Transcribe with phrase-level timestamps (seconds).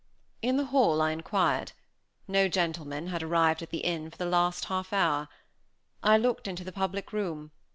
[0.41, 1.73] In the hall I inquired.
[2.27, 5.29] No gentleman had arrived at the inn for the last half hour.
[6.01, 7.51] I looked into the public room.